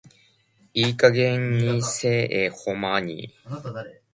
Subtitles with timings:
[0.73, 1.67] いい加減偽
[2.07, 3.31] 絵保マニ。